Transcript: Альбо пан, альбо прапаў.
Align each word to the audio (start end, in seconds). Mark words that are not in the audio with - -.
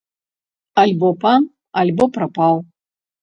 Альбо 0.83 1.09
пан, 1.25 1.43
альбо 1.81 2.05
прапаў. 2.15 2.55